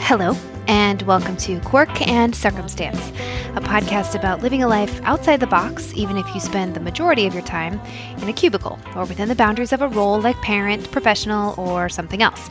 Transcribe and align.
Hello, 0.00 0.36
and 0.66 1.02
welcome 1.02 1.36
to 1.36 1.60
Quirk 1.60 2.08
and 2.08 2.34
Circumstance, 2.34 3.10
a 3.54 3.60
podcast 3.60 4.16
about 4.16 4.42
living 4.42 4.64
a 4.64 4.68
life 4.68 5.00
outside 5.04 5.38
the 5.38 5.46
box, 5.46 5.92
even 5.94 6.16
if 6.16 6.26
you 6.34 6.40
spend 6.40 6.74
the 6.74 6.80
majority 6.80 7.24
of 7.28 7.34
your 7.34 7.44
time 7.44 7.80
in 8.20 8.28
a 8.28 8.32
cubicle 8.32 8.80
or 8.96 9.04
within 9.04 9.28
the 9.28 9.36
boundaries 9.36 9.72
of 9.72 9.80
a 9.80 9.86
role 9.86 10.20
like 10.20 10.34
parent, 10.42 10.90
professional, 10.90 11.54
or 11.56 11.88
something 11.88 12.20
else. 12.20 12.50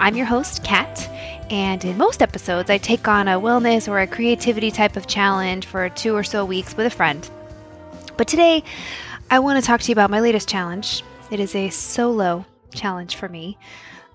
I'm 0.00 0.16
your 0.16 0.26
host, 0.26 0.64
Kat, 0.64 1.08
and 1.48 1.84
in 1.84 1.96
most 1.96 2.22
episodes, 2.22 2.70
I 2.70 2.78
take 2.78 3.06
on 3.06 3.28
a 3.28 3.38
wellness 3.38 3.86
or 3.86 4.00
a 4.00 4.08
creativity 4.08 4.72
type 4.72 4.96
of 4.96 5.06
challenge 5.06 5.64
for 5.64 5.88
two 5.90 6.16
or 6.16 6.24
so 6.24 6.44
weeks 6.44 6.76
with 6.76 6.86
a 6.86 6.90
friend. 6.90 7.30
But 8.16 8.26
today, 8.26 8.64
I 9.30 9.38
want 9.38 9.62
to 9.62 9.66
talk 9.66 9.80
to 9.82 9.88
you 9.90 9.92
about 9.92 10.10
my 10.10 10.18
latest 10.18 10.48
challenge. 10.48 11.04
It 11.34 11.40
is 11.40 11.56
a 11.56 11.68
solo 11.68 12.46
challenge 12.72 13.16
for 13.16 13.28
me. 13.28 13.58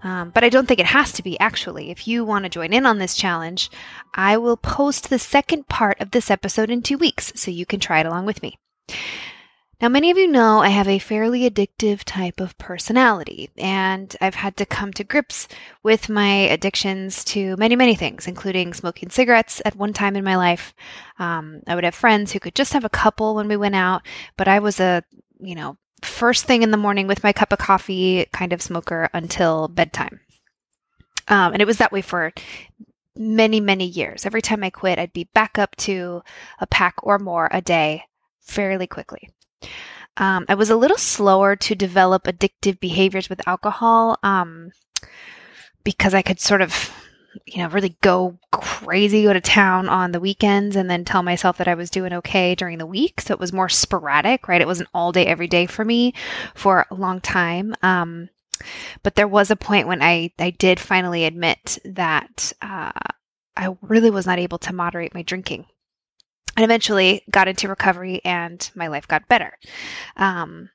Um, 0.04 0.30
but 0.30 0.46
I 0.46 0.48
don't 0.48 0.70
think 0.70 0.80
it 0.80 0.86
has 0.86 1.12
to 1.12 1.22
be, 1.22 1.38
actually. 1.38 1.92
If 1.92 2.08
you 2.08 2.24
want 2.24 2.44
to 2.46 2.50
join 2.50 2.72
in 2.72 2.86
on 2.86 2.98
this 2.98 3.14
challenge, 3.14 3.70
I 4.14 4.38
will 4.38 4.56
post 4.56 5.10
the 5.10 5.20
second 5.20 5.68
part 5.68 6.00
of 6.00 6.12
this 6.12 6.32
episode 6.32 6.70
in 6.70 6.82
two 6.82 6.98
weeks 6.98 7.34
so 7.36 7.52
you 7.52 7.66
can 7.66 7.82
try 7.82 8.00
it 8.00 8.06
along 8.06 8.26
with 8.26 8.42
me. 8.42 8.58
Now, 9.82 9.90
many 9.90 10.10
of 10.12 10.18
you 10.18 10.28
know 10.28 10.60
I 10.60 10.70
have 10.70 10.88
a 10.88 10.98
fairly 10.98 11.42
addictive 11.42 12.06
type 12.06 12.40
of 12.40 12.58
personality, 12.58 13.50
and 13.58 14.16
I've 14.22 14.36
had 14.36 14.56
to 14.56 14.66
come 14.66 14.94
to 14.94 15.04
grips 15.04 15.50
with 15.84 16.08
my 16.08 16.30
addictions 16.30 17.26
to 17.26 17.58
many, 17.58 17.76
many 17.76 17.96
things, 17.96 18.28
including 18.28 18.74
smoking 18.74 19.10
cigarettes 19.10 19.62
at 19.66 19.76
one 19.76 19.92
time 19.92 20.16
in 20.16 20.24
my 20.24 20.38
life. 20.38 20.74
Um, 21.18 21.64
I 21.68 21.76
would 21.76 21.84
have 21.84 21.96
friends 21.96 22.32
who 22.32 22.40
could 22.40 22.56
just 22.56 22.72
have 22.72 22.86
a 22.86 22.90
couple 22.90 23.36
when 23.36 23.50
we 23.50 23.58
went 23.58 23.76
out, 23.76 24.04
but 24.38 24.48
I 24.48 24.60
was 24.60 24.80
a, 24.80 25.04
you 25.42 25.56
know, 25.56 25.76
first 26.02 26.46
thing 26.46 26.64
in 26.64 26.72
the 26.72 26.78
morning 26.78 27.08
with 27.08 27.24
my 27.24 27.34
cup 27.34 27.52
of 27.52 27.60
coffee 27.60 28.26
kind 28.32 28.54
of 28.54 28.62
smoker 28.62 29.10
until 29.14 29.68
bedtime. 29.68 30.20
Um, 31.28 31.54
and 31.54 31.62
it 31.62 31.66
was 31.66 31.78
that 31.78 31.92
way 31.92 32.02
for 32.02 32.34
many, 33.16 33.60
many 33.60 33.86
years. 33.86 34.26
Every 34.26 34.42
time 34.42 34.64
I 34.64 34.70
quit, 34.70 34.98
I'd 34.98 35.14
be 35.14 35.30
back 35.34 35.60
up 35.60 35.76
to 35.78 36.24
a 36.60 36.68
pack 36.68 36.96
or 37.04 37.20
more 37.20 37.50
a 37.52 37.62
day 37.62 38.06
fairly 38.42 38.88
quickly. 38.88 39.30
Um, 40.18 40.46
I 40.50 40.56
was 40.56 40.70
a 40.70 40.76
little 40.76 40.98
slower 40.98 41.56
to 41.56 41.76
develop 41.76 42.24
addictive 42.24 42.80
behaviors 42.80 43.30
with 43.30 43.48
alcohol 43.48 44.18
um, 44.24 44.72
because 45.84 46.14
I 46.14 46.22
could 46.22 46.40
sort 46.40 46.62
of, 46.62 46.92
you 47.46 47.58
know, 47.60 47.70
really 47.70 47.96
go 48.02 48.38
crazy, 48.52 49.24
go 49.24 49.34
to 49.34 49.42
town 49.42 49.90
on 49.90 50.12
the 50.12 50.20
weekends, 50.20 50.76
and 50.76 50.90
then 50.90 51.06
tell 51.06 51.24
myself 51.24 51.58
that 51.58 51.68
I 51.68 51.76
was 51.76 51.90
doing 51.90 52.14
okay 52.14 52.56
during 52.56 52.78
the 52.78 52.86
week. 52.86 53.22
So 53.22 53.34
it 53.34 53.40
was 53.40 53.54
more 53.54 53.70
sporadic, 53.70 54.48
right? 54.48 54.62
It 54.62 54.68
wasn't 54.68 54.90
all 54.94 55.12
day, 55.12 55.26
every 55.26 55.48
day 55.48 55.66
for 55.66 55.86
me 55.86 56.14
for 56.56 56.86
a 56.90 56.96
long 56.96 57.22
time. 57.22 57.76
Um, 57.82 58.30
but 59.04 59.16
there 59.16 59.28
was 59.28 59.52
a 59.52 59.56
point 59.56 59.88
when 59.88 60.02
I, 60.02 60.32
I 60.38 60.50
did 60.50 60.80
finally 60.80 61.26
admit 61.26 61.80
that 61.86 62.52
uh, 62.62 62.92
I 63.56 63.76
really 63.82 64.10
was 64.10 64.26
not 64.26 64.40
able 64.40 64.58
to 64.60 64.74
moderate 64.74 65.14
my 65.14 65.22
drinking 65.22 65.66
and 66.58 66.64
eventually 66.64 67.24
got 67.32 67.48
into 67.48 67.68
recovery 67.68 68.22
and 68.26 68.70
my 68.76 68.88
life 68.88 69.08
got 69.08 69.28
better. 69.28 69.58
Um, 70.18 70.70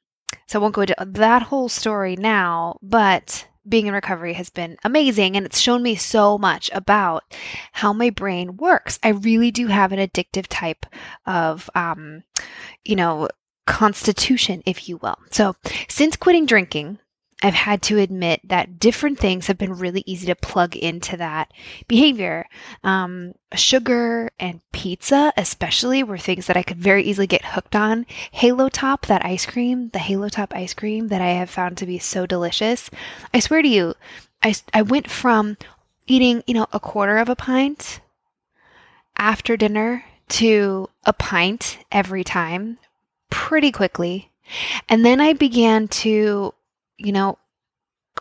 so 0.47 0.59
I 0.59 0.63
won't 0.63 0.75
go 0.75 0.83
into 0.83 0.95
that 0.99 1.43
whole 1.43 1.69
story 1.69 2.17
now, 2.17 2.79
but 2.83 3.47
being 3.69 3.87
in 3.87 3.95
recovery 3.95 4.35
has 4.35 4.51
been 4.51 4.77
amazing 4.85 5.37
and 5.37 5.47
it's 5.47 5.61
shown 5.61 5.83
me 5.83 5.95
so 5.95 6.39
much 6.39 6.71
about 6.73 7.25
how 7.73 7.93
my 7.93 8.11
brain 8.11 8.57
works. 8.57 8.99
I 9.03 9.11
really 9.11 9.51
do 9.51 9.67
have 9.69 9.93
an 9.93 9.99
addictive 9.99 10.47
type 10.49 10.87
of, 11.27 11.71
um, 11.75 12.25
you 12.85 12.97
know, 12.97 13.29
constitution, 13.67 14.63
if 14.67 14.89
you 14.89 14.99
will. 14.99 15.19
So 15.31 15.57
since 15.89 16.17
quitting 16.17 16.47
drinking, 16.47 16.99
I've 17.45 17.53
had 17.53 17.83
to 17.83 17.99
admit 17.99 18.41
that 18.49 18.79
different 18.79 19.19
things 19.19 19.49
have 19.49 19.59
been 19.59 19.75
really 19.75 20.03
easy 20.07 20.27
to 20.29 20.35
plug 20.35 20.75
into 20.77 21.19
that 21.19 21.53
behavior. 21.87 22.47
Um, 22.83 23.35
sugar 23.55 24.31
and 24.41 24.63
pizza, 24.73 25.31
especially, 25.37 26.03
were 26.03 26.17
things 26.17 26.47
that 26.47 26.57
I 26.57 26.63
could 26.63 26.79
very 26.79 27.05
easily 27.05 27.27
get 27.27 27.45
hooked 27.45 27.77
on. 27.77 28.07
Halo 28.33 28.71
Top, 28.71 29.05
that 29.07 29.27
ice 29.27 29.45
cream, 29.45 29.91
the 29.91 29.99
Halo 29.99 30.31
Top 30.31 30.55
ice 30.55 30.73
cream 30.73 31.09
that 31.09 31.21
I 31.21 31.33
have 31.33 31.51
found 31.51 31.77
to 31.77 31.87
be 31.87 31.99
so 31.99 32.25
delicious. 32.25 32.89
I 33.35 33.41
swear 33.41 33.61
to 33.61 33.69
you, 33.69 33.93
I, 34.43 34.55
I 34.73 34.81
went 34.81 35.11
from 35.11 35.59
eating, 36.07 36.43
you 36.47 36.55
know, 36.55 36.67
a 36.73 36.81
quarter 36.81 37.19
of 37.19 37.29
a 37.29 37.37
pint 37.37 38.01
after 39.19 39.59
dinner 39.59 40.03
to 40.29 40.89
a 41.05 41.13
pint 41.13 41.77
every 41.93 42.25
time 42.25 42.79
pretty 43.29 43.71
quickly. 43.71 44.31
And 44.89 45.05
then 45.05 45.21
I 45.21 45.35
began 45.35 45.89
to 45.89 46.55
you 46.97 47.13
know, 47.13 47.39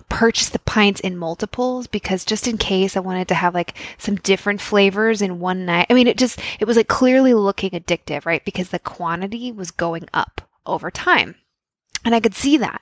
purchase 0.10 0.50
the 0.50 0.60
pints 0.60 1.00
in 1.02 1.18
multiples 1.18 1.88
because 1.88 2.26
just 2.26 2.48
in 2.48 2.58
case 2.58 2.98
I 2.98 3.02
wanted 3.02 3.28
to 3.28 3.36
have 3.36 3.54
like 3.54 3.78
some 3.98 4.16
different 4.16 4.62
flavors 4.62 5.22
in 5.22 5.40
one 5.40 5.66
night. 5.66 5.88
I 5.90 5.94
mean, 5.94 6.08
it 6.08 6.18
just, 6.18 6.40
it 6.60 6.66
was 6.66 6.78
like 6.78 6.88
clearly 6.88 7.34
looking 7.34 7.72
addictive, 7.72 8.26
right? 8.26 8.44
Because 8.44 8.70
the 8.70 8.80
quantity 8.80 9.52
was 9.52 9.72
going 9.72 10.08
up 10.14 10.42
over 10.66 10.90
time. 10.90 11.36
And 12.06 12.14
I 12.14 12.20
could 12.20 12.36
see 12.36 12.58
that. 12.58 12.82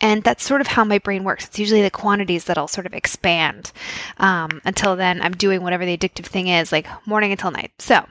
And 0.00 0.22
that's 0.22 0.44
sort 0.44 0.60
of 0.60 0.68
how 0.68 0.84
my 0.84 0.98
brain 0.98 1.24
works. 1.24 1.46
It's 1.46 1.58
usually 1.58 1.82
the 1.82 1.90
quantities 1.90 2.44
that'll 2.44 2.68
sort 2.68 2.86
of 2.86 2.94
expand. 2.94 3.72
Um, 4.18 4.60
until 4.64 4.94
then, 4.94 5.20
I'm 5.22 5.32
doing 5.32 5.62
whatever 5.62 5.84
the 5.84 5.96
addictive 5.96 6.26
thing 6.26 6.46
is, 6.46 6.70
like 6.70 6.86
morning 7.04 7.32
until 7.32 7.50
night. 7.50 7.72
So, 7.80 8.06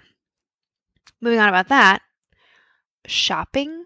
moving 1.22 1.40
on 1.40 1.48
about 1.48 1.70
that, 1.70 2.02
shopping, 3.06 3.86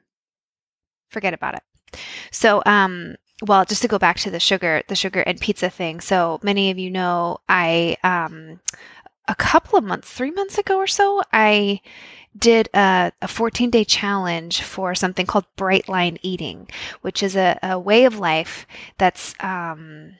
forget 1.09 1.35
about 1.35 1.55
it. 1.55 1.99
So, 2.31 2.63
um, 2.65 3.17
well, 3.45 3.65
just 3.65 3.81
to 3.81 3.87
go 3.87 3.99
back 3.99 4.17
to 4.19 4.31
the 4.31 4.39
sugar, 4.39 4.83
the 4.87 4.95
sugar 4.95 5.21
and 5.21 5.39
pizza 5.39 5.69
thing. 5.69 5.99
So 5.99 6.39
many 6.43 6.71
of 6.71 6.79
you 6.79 6.89
know, 6.89 7.39
I 7.49 7.97
um, 8.03 8.61
a 9.27 9.35
couple 9.35 9.77
of 9.77 9.83
months, 9.83 10.11
three 10.11 10.31
months 10.31 10.57
ago 10.57 10.77
or 10.77 10.87
so, 10.87 11.21
I 11.31 11.81
did 12.37 12.69
a, 12.73 13.11
a 13.21 13.27
14 13.27 13.69
day 13.69 13.83
challenge 13.83 14.61
for 14.61 14.95
something 14.95 15.25
called 15.25 15.45
bright 15.55 15.87
line 15.87 16.17
eating, 16.21 16.69
which 17.01 17.21
is 17.21 17.35
a, 17.35 17.59
a 17.61 17.77
way 17.77 18.05
of 18.05 18.19
life 18.19 18.65
that's 18.97 19.35
um, 19.39 20.15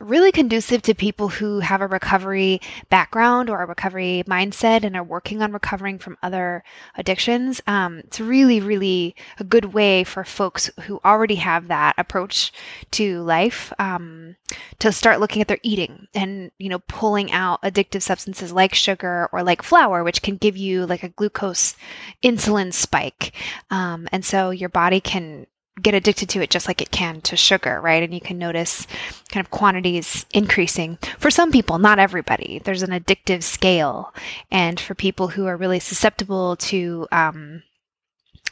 really 0.00 0.32
conducive 0.32 0.82
to 0.82 0.94
people 0.94 1.28
who 1.28 1.60
have 1.60 1.80
a 1.80 1.86
recovery 1.86 2.60
background 2.90 3.48
or 3.50 3.62
a 3.62 3.66
recovery 3.66 4.24
mindset 4.26 4.84
and 4.84 4.96
are 4.96 5.02
working 5.02 5.42
on 5.42 5.52
recovering 5.52 5.98
from 5.98 6.18
other 6.22 6.64
addictions. 6.96 7.60
Um, 7.66 7.98
it's 8.00 8.20
really, 8.20 8.60
really 8.60 9.14
a 9.38 9.44
good 9.44 9.72
way 9.74 10.04
for 10.04 10.24
folks 10.24 10.70
who 10.82 11.00
already 11.04 11.36
have 11.36 11.68
that 11.68 11.94
approach 11.98 12.52
to 12.92 13.22
life 13.22 13.72
um, 13.78 14.36
to 14.78 14.92
start 14.92 15.20
looking 15.20 15.42
at 15.42 15.48
their 15.48 15.58
eating 15.62 16.08
and, 16.14 16.50
you 16.58 16.68
know, 16.68 16.80
pulling 16.88 17.32
out 17.32 17.62
addictive 17.62 18.02
substances 18.02 18.52
like 18.52 18.74
sugar 18.74 19.28
or 19.32 19.42
like 19.42 19.62
flour, 19.62 20.04
which 20.04 20.22
can 20.22 20.36
give 20.36 20.56
you 20.56 20.86
like 20.86 21.02
a 21.02 21.08
glucose 21.08 21.74
insulin 22.22 22.72
spike. 22.72 23.32
Um, 23.70 24.08
and 24.12 24.24
so 24.24 24.50
your 24.50 24.68
body 24.68 25.00
can 25.00 25.46
get 25.82 25.94
addicted 25.94 26.28
to 26.30 26.40
it 26.40 26.50
just 26.50 26.68
like 26.68 26.80
it 26.80 26.90
can 26.90 27.20
to 27.22 27.36
sugar, 27.36 27.80
right? 27.80 28.02
And 28.02 28.14
you 28.14 28.20
can 28.20 28.38
notice 28.38 28.86
kind 29.30 29.44
of 29.44 29.50
quantities 29.50 30.24
increasing. 30.32 30.98
For 31.18 31.30
some 31.30 31.50
people, 31.50 31.78
not 31.78 31.98
everybody, 31.98 32.60
there's 32.64 32.82
an 32.82 32.90
addictive 32.90 33.42
scale. 33.42 34.14
And 34.50 34.78
for 34.78 34.94
people 34.94 35.28
who 35.28 35.46
are 35.46 35.56
really 35.56 35.80
susceptible 35.80 36.56
to, 36.56 37.08
um, 37.10 37.62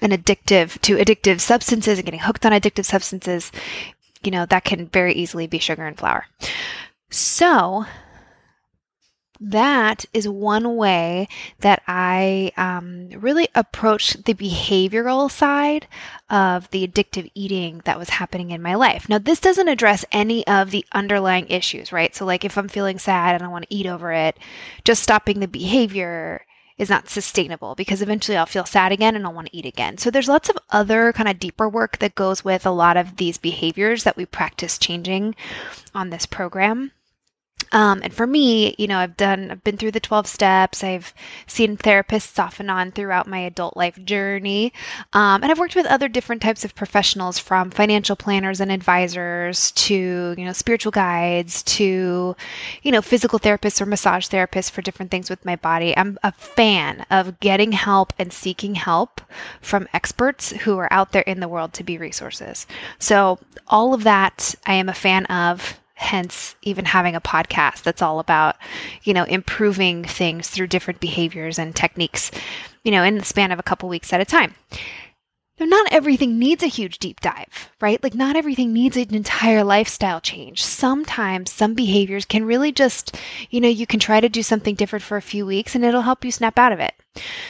an 0.01 0.11
addictive 0.11 0.81
to 0.81 0.97
addictive 0.97 1.41
substances 1.41 1.99
and 1.99 2.05
getting 2.05 2.21
hooked 2.21 2.45
on 2.45 2.53
addictive 2.53 2.85
substances, 2.85 3.53
you 4.25 4.33
know, 4.33 4.45
that 4.47 4.65
can 4.65 4.89
very 4.89 5.15
easily 5.15 5.47
be 5.47 5.59
sugar 5.59 5.87
and 5.87 5.97
flour. 5.97 6.27
So, 7.11 7.87
that 9.43 10.05
is 10.15 10.29
one 10.29 10.77
way 10.77 11.27
that 11.61 11.83
I 11.89 12.53
um, 12.57 13.09
really 13.21 13.49
approach 13.55 14.15
the 14.15 14.35
behavioral 14.35 15.31
side 15.31 15.89
of 16.31 16.71
the 16.71 16.87
addictive 16.87 17.31
eating 17.35 17.83
that 17.85 17.99
was 17.99 18.11
happening 18.11 18.53
in 18.53 18.63
my 18.63 18.75
life. 18.75 19.09
Now, 19.09 19.19
this 19.19 19.41
doesn't 19.41 19.69
address 19.69 20.05
any 20.13 20.47
of 20.47 20.71
the 20.71 20.87
underlying 20.93 21.49
issues, 21.49 21.93
right? 21.93 22.15
So, 22.15 22.25
like 22.25 22.45
if 22.45 22.57
I'm 22.57 22.69
feeling 22.69 22.99
sad 22.99 23.35
and 23.35 23.45
I 23.45 23.49
want 23.49 23.69
to 23.69 23.75
eat 23.75 23.87
over 23.87 24.13
it, 24.13 24.39
just 24.85 25.03
stopping 25.03 25.41
the 25.41 25.49
behavior 25.49 26.47
is 26.79 26.89
not 26.89 27.09
sustainable 27.09 27.75
because 27.75 28.01
eventually 28.01 28.37
I'll 28.37 28.47
feel 28.47 28.65
sad 28.65 28.93
again 28.93 29.15
and 29.17 29.27
I'll 29.27 29.33
want 29.33 29.49
to 29.49 29.57
eat 29.57 29.67
again. 29.67 29.99
So 29.99 30.11
there's 30.11 30.29
lots 30.29 30.49
of 30.49 30.59
other 30.71 31.13
kind 31.13 31.29
of 31.29 31.39
deeper 31.39 31.69
work 31.69 31.99
that 31.99 32.15
goes 32.15 32.45
with 32.45 32.65
a 32.65 32.71
lot 32.71 32.97
of 32.97 33.17
these 33.17 33.39
behaviors 33.39 34.05
that 34.05 34.17
we 34.17 34.25
practice 34.25 34.79
changing 34.79 35.35
on 35.95 36.11
this 36.11 36.27
program. 36.27 36.93
Um, 37.73 38.01
and 38.03 38.13
for 38.13 38.27
me, 38.27 38.75
you 38.79 38.87
know, 38.87 38.99
I've 38.99 39.17
done, 39.17 39.51
I've 39.51 39.65
been 39.65 39.77
through 39.77 39.93
the 39.93 40.01
12 40.01 40.27
steps. 40.27 40.85
I've 40.85 41.13
seen 41.47 41.77
therapists 41.77 42.39
off 42.39 42.61
and 42.61 42.71
on 42.71 42.93
throughout 42.93 43.27
my 43.27 43.39
adult 43.39 43.77
life 43.77 44.03
journey. 44.05 44.73
Um, 45.13 45.43
and 45.43 45.51
I've 45.51 45.59
worked 45.59 45.75
with 45.75 45.87
other 45.87 46.09
different 46.09 46.43
types 46.43 46.65
of 46.65 46.75
professionals 46.75 47.39
from 47.39 47.71
financial 47.71 48.17
planners 48.17 48.61
and 48.61 48.71
advisors 48.71 49.73
to, 49.73 50.35
you 50.37 50.45
know, 50.45 50.53
spiritual 50.53 50.93
guides 50.93 51.63
to, 51.65 52.37
you 52.83 52.93
know, 52.93 53.03
physical 53.03 53.39
therapists 53.39 53.81
or 53.81 53.87
massage 53.87 54.29
therapists 54.29 54.71
for 54.71 54.83
different 54.83 55.11
things 55.11 55.31
with 55.31 55.45
my 55.45 55.57
body. 55.57 55.97
I'm 55.97 56.19
a 56.23 56.33
fan 56.33 57.07
of 57.11 57.41
getting 57.41 57.73
help 57.73 58.13
and 58.19 58.33
seeking 58.33 58.75
help 58.75 59.21
from 59.61 59.89
experts 59.93 60.53
who 60.53 60.79
are 60.79 60.93
out 60.93 61.13
there 61.13 61.23
in 61.23 61.41
the 61.41 61.49
world 61.49 61.73
to 61.75 61.85
be 61.85 61.99
resources. 61.99 62.67
So 62.99 63.39
all 63.69 63.95
of 63.95 64.05
that 64.05 64.55
I 64.67 64.75
am 64.75 64.89
a 64.89 64.95
fan 64.95 65.27
of 65.27 65.81
hence 66.03 66.57
even 66.63 66.85
having 66.85 67.15
a 67.15 67.21
podcast 67.21 67.83
that's 67.83 68.03
all 68.03 68.19
about 68.19 68.57
you 69.05 69.15
know 69.15 69.25
improving 69.25 70.05
things 70.05 70.49
through 70.49 70.67
different 70.67 71.01
behaviors 71.01 71.59
and 71.59 71.75
techniques 71.75 72.31
you 72.85 72.91
know 72.91 73.03
in 73.03 73.17
the 73.17 73.25
span 73.25 73.53
of 73.53 73.59
a 73.59 73.63
couple 73.63 73.89
weeks 73.89 74.13
at 74.13 74.21
a 74.21 74.25
time 74.25 74.55
now, 75.61 75.67
not 75.67 75.93
everything 75.93 76.39
needs 76.39 76.63
a 76.63 76.67
huge 76.69 76.99
deep 76.99 77.21
dive, 77.21 77.71
right? 77.79 78.03
Like, 78.03 78.15
not 78.15 78.37
everything 78.37 78.73
needs 78.73 78.97
an 78.97 79.15
entire 79.15 79.63
lifestyle 79.63 80.21
change. 80.21 80.65
Sometimes 80.65 81.53
some 81.53 81.75
behaviors 81.75 82.25
can 82.25 82.47
really 82.47 82.73
just, 82.73 83.17
you 83.51 83.61
know, 83.61 83.69
you 83.69 83.87
can 83.87 84.01
try 84.01 84.19
to 84.19 84.31
do 84.31 84.43
something 84.43 84.75
different 84.75 85.03
for 85.03 85.19
a 85.19 85.23
few 85.23 85.45
weeks 85.45 85.75
and 85.75 85.85
it'll 85.85 86.03
help 86.03 86.25
you 86.25 86.33
snap 86.33 86.59
out 86.59 86.73
of 86.73 86.81
it. 86.81 86.95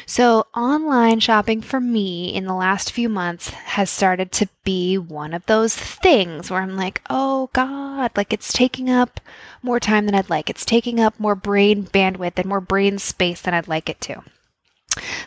So, 0.04 0.48
online 0.54 1.20
shopping 1.20 1.62
for 1.62 1.80
me 1.80 2.34
in 2.34 2.44
the 2.44 2.54
last 2.54 2.90
few 2.90 3.08
months 3.08 3.50
has 3.50 3.88
started 3.88 4.32
to 4.32 4.48
be 4.64 4.98
one 4.98 5.32
of 5.32 5.46
those 5.46 5.76
things 5.76 6.50
where 6.50 6.60
I'm 6.60 6.76
like, 6.76 7.00
oh 7.08 7.50
God, 7.52 8.10
like 8.16 8.32
it's 8.32 8.52
taking 8.52 8.90
up 8.90 9.20
more 9.62 9.78
time 9.78 10.06
than 10.06 10.16
I'd 10.16 10.28
like. 10.28 10.50
It's 10.50 10.64
taking 10.64 10.98
up 10.98 11.20
more 11.20 11.36
brain 11.36 11.84
bandwidth 11.84 12.36
and 12.36 12.46
more 12.46 12.60
brain 12.60 12.98
space 12.98 13.40
than 13.40 13.54
I'd 13.54 13.68
like 13.68 13.88
it 13.88 14.00
to. 14.02 14.24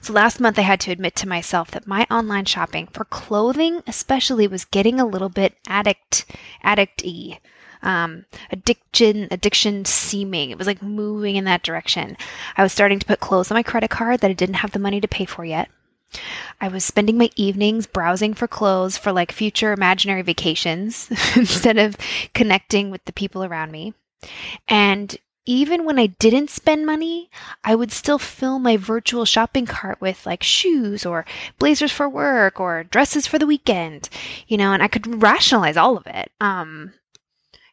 So 0.01 0.13
last 0.13 0.39
month 0.39 0.59
I 0.59 0.63
had 0.63 0.79
to 0.81 0.91
admit 0.91 1.15
to 1.17 1.27
myself 1.27 1.71
that 1.71 1.87
my 1.87 2.05
online 2.11 2.45
shopping 2.45 2.87
for 2.87 3.05
clothing 3.05 3.81
especially 3.87 4.47
was 4.47 4.65
getting 4.65 4.99
a 4.99 5.05
little 5.05 5.29
bit 5.29 5.55
addict 5.67 6.25
addict-y. 6.63 7.39
Um, 7.81 8.25
addiction 8.51 9.27
addiction 9.29 9.85
seeming 9.85 10.49
it 10.49 10.57
was 10.57 10.65
like 10.65 10.81
moving 10.81 11.35
in 11.35 11.43
that 11.43 11.61
direction 11.61 12.17
i 12.57 12.63
was 12.63 12.73
starting 12.73 12.97
to 12.97 13.05
put 13.05 13.19
clothes 13.19 13.51
on 13.51 13.55
my 13.55 13.61
credit 13.61 13.91
card 13.91 14.21
that 14.21 14.31
i 14.31 14.33
didn't 14.33 14.55
have 14.55 14.71
the 14.71 14.79
money 14.79 14.99
to 14.99 15.07
pay 15.07 15.25
for 15.25 15.45
yet 15.45 15.69
I 16.61 16.67
was 16.67 16.85
spending 16.85 17.17
my 17.17 17.29
evenings 17.35 17.87
browsing 17.87 18.33
for 18.33 18.47
clothes 18.47 18.97
for 18.97 19.11
like 19.11 19.31
future 19.31 19.73
imaginary 19.73 20.21
vacations 20.21 21.09
instead 21.35 21.77
of 21.77 21.97
connecting 22.33 22.91
with 22.91 23.03
the 23.05 23.13
people 23.13 23.43
around 23.43 23.71
me. 23.71 23.93
And 24.67 25.15
even 25.45 25.85
when 25.85 25.99
I 25.99 26.07
didn't 26.07 26.49
spend 26.49 26.85
money, 26.85 27.29
I 27.63 27.75
would 27.75 27.91
still 27.91 28.17
fill 28.17 28.59
my 28.59 28.77
virtual 28.77 29.25
shopping 29.25 29.65
cart 29.65 30.01
with 30.01 30.25
like 30.25 30.43
shoes 30.43 31.05
or 31.05 31.25
blazers 31.59 31.91
for 31.91 32.09
work 32.09 32.59
or 32.59 32.83
dresses 32.83 33.27
for 33.27 33.37
the 33.37 33.47
weekend, 33.47 34.09
you 34.47 34.57
know, 34.57 34.73
and 34.73 34.81
I 34.81 34.87
could 34.87 35.21
rationalize 35.21 35.77
all 35.77 35.97
of 35.97 36.07
it. 36.07 36.31
Um, 36.41 36.93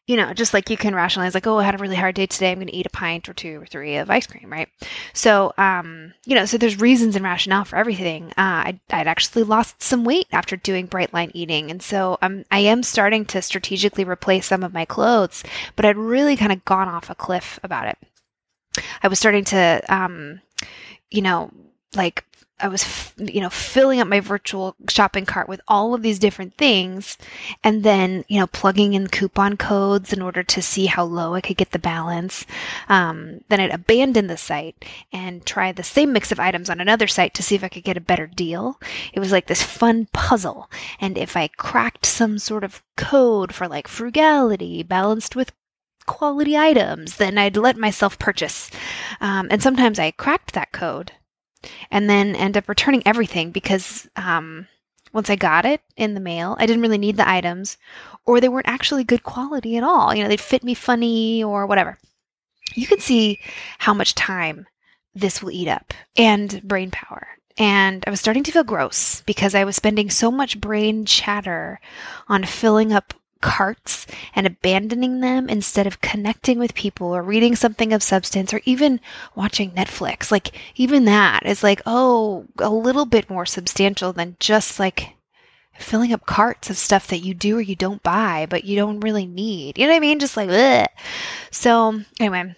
you 0.06 0.16
know, 0.16 0.34
just 0.34 0.52
like 0.52 0.68
you 0.68 0.76
can 0.76 0.94
rationalize, 0.94 1.32
like, 1.32 1.46
oh, 1.46 1.58
I 1.58 1.62
had 1.62 1.76
a 1.76 1.78
really 1.78 1.94
hard 1.94 2.16
day 2.16 2.26
today. 2.26 2.50
I'm 2.50 2.58
going 2.58 2.66
to 2.66 2.74
eat 2.74 2.86
a 2.86 2.90
pint 2.90 3.28
or 3.28 3.34
two 3.34 3.62
or 3.62 3.66
three 3.66 3.96
of 3.96 4.10
ice 4.10 4.26
cream, 4.26 4.50
right? 4.50 4.68
So, 5.12 5.52
um, 5.58 6.12
you 6.26 6.34
know, 6.34 6.44
so 6.44 6.58
there's 6.58 6.80
reasons 6.80 7.14
and 7.14 7.24
rationale 7.24 7.64
for 7.64 7.76
everything. 7.76 8.30
Uh, 8.30 8.66
I'd, 8.66 8.80
I'd 8.90 9.06
actually 9.06 9.44
lost 9.44 9.80
some 9.80 10.04
weight 10.04 10.26
after 10.32 10.56
doing 10.56 10.86
bright 10.86 11.14
line 11.14 11.30
eating, 11.34 11.70
and 11.70 11.80
so 11.80 12.18
um, 12.20 12.44
I 12.50 12.60
am 12.60 12.82
starting 12.82 13.24
to 13.26 13.42
strategically 13.42 14.04
replace 14.04 14.46
some 14.46 14.64
of 14.64 14.74
my 14.74 14.84
clothes, 14.84 15.44
but 15.76 15.84
I'd 15.84 15.96
really 15.96 16.36
kind 16.36 16.52
of 16.52 16.64
gone 16.64 16.88
off 16.88 17.08
a 17.08 17.14
cliff 17.14 17.60
about 17.62 17.86
it. 17.86 17.98
I 19.02 19.08
was 19.08 19.20
starting 19.20 19.44
to, 19.44 19.82
um, 19.88 20.40
you 21.10 21.22
know, 21.22 21.50
like 21.94 22.24
I 22.62 22.68
was, 22.68 23.12
you 23.18 23.40
know, 23.40 23.50
filling 23.50 24.00
up 24.00 24.06
my 24.06 24.20
virtual 24.20 24.76
shopping 24.88 25.26
cart 25.26 25.48
with 25.48 25.60
all 25.66 25.94
of 25.94 26.02
these 26.02 26.20
different 26.20 26.56
things 26.56 27.18
and 27.64 27.82
then, 27.82 28.24
you 28.28 28.38
know, 28.38 28.46
plugging 28.46 28.94
in 28.94 29.08
coupon 29.08 29.56
codes 29.56 30.12
in 30.12 30.22
order 30.22 30.44
to 30.44 30.62
see 30.62 30.86
how 30.86 31.02
low 31.02 31.34
I 31.34 31.40
could 31.40 31.56
get 31.56 31.72
the 31.72 31.80
balance. 31.80 32.46
Um, 32.88 33.40
then 33.48 33.58
I'd 33.58 33.72
abandon 33.72 34.28
the 34.28 34.36
site 34.36 34.84
and 35.12 35.44
try 35.44 35.72
the 35.72 35.82
same 35.82 36.12
mix 36.12 36.30
of 36.30 36.38
items 36.38 36.70
on 36.70 36.80
another 36.80 37.08
site 37.08 37.34
to 37.34 37.42
see 37.42 37.56
if 37.56 37.64
I 37.64 37.68
could 37.68 37.82
get 37.82 37.96
a 37.96 38.00
better 38.00 38.28
deal. 38.28 38.80
It 39.12 39.18
was 39.18 39.32
like 39.32 39.48
this 39.48 39.62
fun 39.62 40.06
puzzle. 40.12 40.70
And 41.00 41.18
if 41.18 41.36
I 41.36 41.48
cracked 41.48 42.06
some 42.06 42.38
sort 42.38 42.62
of 42.62 42.82
code 42.96 43.52
for 43.52 43.66
like 43.66 43.88
frugality 43.88 44.84
balanced 44.84 45.34
with 45.34 45.52
quality 46.06 46.56
items, 46.56 47.16
then 47.16 47.38
I'd 47.38 47.56
let 47.56 47.76
myself 47.76 48.20
purchase. 48.20 48.70
Um, 49.20 49.48
and 49.50 49.60
sometimes 49.60 49.98
I 49.98 50.12
cracked 50.12 50.52
that 50.52 50.70
code 50.70 51.12
and 51.90 52.08
then 52.08 52.34
end 52.36 52.56
up 52.56 52.68
returning 52.68 53.02
everything 53.06 53.50
because 53.50 54.08
um, 54.16 54.66
once 55.12 55.30
I 55.30 55.36
got 55.36 55.64
it 55.64 55.80
in 55.96 56.14
the 56.14 56.20
mail, 56.20 56.56
I 56.58 56.66
didn't 56.66 56.82
really 56.82 56.98
need 56.98 57.16
the 57.16 57.28
items, 57.28 57.76
or 58.24 58.40
they 58.40 58.48
weren't 58.48 58.68
actually 58.68 59.04
good 59.04 59.22
quality 59.22 59.76
at 59.76 59.84
all. 59.84 60.14
You 60.14 60.22
know, 60.22 60.28
they'd 60.28 60.40
fit 60.40 60.64
me 60.64 60.74
funny 60.74 61.44
or 61.44 61.66
whatever. 61.66 61.98
You 62.74 62.86
can 62.86 63.00
see 63.00 63.38
how 63.78 63.92
much 63.92 64.14
time 64.14 64.66
this 65.14 65.42
will 65.42 65.50
eat 65.50 65.68
up 65.68 65.92
and 66.16 66.62
brain 66.62 66.90
power. 66.90 67.26
And 67.58 68.02
I 68.06 68.10
was 68.10 68.20
starting 68.20 68.44
to 68.44 68.52
feel 68.52 68.64
gross 68.64 69.20
because 69.22 69.54
I 69.54 69.64
was 69.64 69.76
spending 69.76 70.08
so 70.08 70.30
much 70.30 70.60
brain 70.60 71.04
chatter 71.04 71.80
on 72.28 72.44
filling 72.44 72.92
up 72.92 73.12
carts 73.42 74.06
and 74.34 74.46
abandoning 74.46 75.20
them 75.20 75.50
instead 75.50 75.86
of 75.86 76.00
connecting 76.00 76.58
with 76.58 76.74
people 76.74 77.14
or 77.14 77.22
reading 77.22 77.54
something 77.54 77.92
of 77.92 78.02
substance 78.02 78.54
or 78.54 78.62
even 78.64 79.00
watching 79.34 79.72
Netflix. 79.72 80.30
Like, 80.30 80.56
even 80.76 81.04
that 81.04 81.44
is 81.44 81.62
like, 81.62 81.82
oh, 81.84 82.46
a 82.58 82.70
little 82.70 83.04
bit 83.04 83.28
more 83.28 83.44
substantial 83.44 84.14
than 84.14 84.36
just 84.40 84.78
like 84.78 85.16
filling 85.74 86.12
up 86.12 86.24
carts 86.24 86.70
of 86.70 86.78
stuff 86.78 87.08
that 87.08 87.18
you 87.18 87.34
do 87.34 87.58
or 87.58 87.60
you 87.60 87.76
don't 87.76 88.02
buy, 88.02 88.46
but 88.48 88.64
you 88.64 88.76
don't 88.76 89.00
really 89.00 89.26
need. 89.26 89.76
You 89.76 89.86
know 89.86 89.92
what 89.92 89.96
I 89.96 90.00
mean? 90.00 90.18
Just 90.18 90.36
like. 90.36 90.88
So, 91.50 92.00
anyway, 92.18 92.54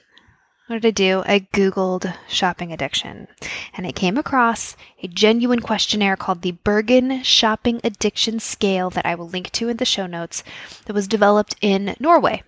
what 0.66 0.80
did 0.80 0.88
I 0.88 0.90
do? 0.92 1.22
I 1.26 1.40
Googled 1.52 2.14
shopping 2.26 2.72
addiction 2.72 3.28
and 3.74 3.86
I 3.86 3.92
came 3.92 4.16
across 4.16 4.76
a 5.02 5.08
genuine 5.08 5.60
questionnaire 5.60 6.16
called 6.16 6.42
the 6.42 6.52
Bergen 6.52 7.22
Shopping 7.22 7.80
Addiction 7.84 8.40
Scale 8.40 8.88
that 8.90 9.04
I 9.04 9.14
will 9.14 9.28
link 9.28 9.50
to 9.52 9.68
in 9.68 9.76
the 9.76 9.84
show 9.84 10.06
notes 10.06 10.42
that 10.86 10.94
was 10.94 11.06
developed 11.06 11.54
in 11.60 11.94
Norway. 12.00 12.42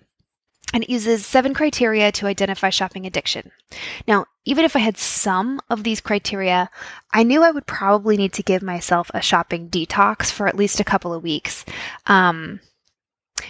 And 0.73 0.83
it 0.83 0.89
uses 0.89 1.25
seven 1.25 1.53
criteria 1.53 2.11
to 2.13 2.27
identify 2.27 2.69
shopping 2.71 3.05
addiction. 3.05 3.51
Now, 4.07 4.25
even 4.45 4.65
if 4.65 4.75
I 4.75 4.79
had 4.79 4.97
some 4.97 5.61
of 5.69 5.83
these 5.83 6.01
criteria, 6.01 6.69
I 7.13 7.23
knew 7.23 7.41
I 7.43 7.51
would 7.51 7.67
probably 7.67 8.17
need 8.17 8.33
to 8.33 8.43
give 8.43 8.61
myself 8.61 9.09
a 9.13 9.21
shopping 9.21 9.69
detox 9.69 10.29
for 10.29 10.47
at 10.47 10.57
least 10.57 10.79
a 10.79 10.85
couple 10.85 11.13
of 11.13 11.23
weeks. 11.23 11.63
Um, 12.07 12.59